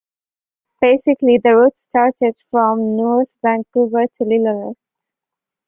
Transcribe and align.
Basically 0.81 1.37
the 1.37 1.55
route 1.55 1.77
started 1.77 2.35
from 2.49 2.87
North 2.87 3.29
Vancouver 3.43 4.07
to 4.15 4.23
Lillooet. 4.23 4.73